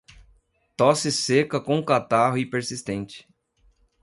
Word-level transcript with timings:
Tosse 0.75 1.11
seca, 1.11 1.61
com 1.61 1.83
catarro, 1.85 2.35
e 2.39 2.43
persistente 2.43 3.27